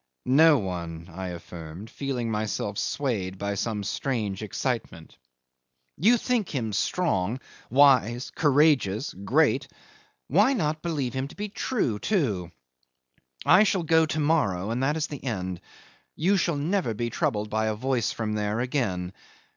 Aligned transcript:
"No 0.25 0.57
one," 0.57 1.07
I 1.13 1.27
affirmed, 1.27 1.87
feeling 1.91 2.31
myself 2.31 2.79
swayed 2.79 3.37
by 3.37 3.53
some 3.53 3.83
strange 3.83 4.41
excitement. 4.41 5.15
"You 5.95 6.17
think 6.17 6.49
him 6.49 6.73
strong, 6.73 7.39
wise, 7.69 8.31
courageous, 8.31 9.13
great 9.13 9.67
why 10.27 10.53
not 10.53 10.81
believe 10.81 11.13
him 11.13 11.27
to 11.27 11.35
be 11.35 11.49
true 11.49 11.99
too? 11.99 12.51
I 13.45 13.61
shall 13.61 13.83
go 13.83 14.07
to 14.07 14.19
morrow 14.19 14.71
and 14.71 14.81
that 14.81 14.97
is 14.97 15.05
the 15.05 15.23
end. 15.23 15.61
You 16.15 16.35
shall 16.35 16.57
never 16.57 16.95
be 16.95 17.11
troubled 17.11 17.51
by 17.51 17.67
a 17.67 17.75
voice 17.75 18.11
from 18.11 18.33
there 18.33 18.59
again. 18.59 19.13